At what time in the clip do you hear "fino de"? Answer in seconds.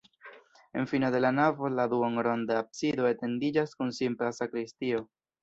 0.87-1.19